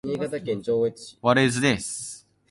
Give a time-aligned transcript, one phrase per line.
[0.03, 1.83] これは一体何でしょうか？